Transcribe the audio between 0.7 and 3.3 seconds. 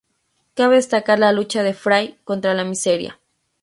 destacar la lucha de "Fray" contra la miseria.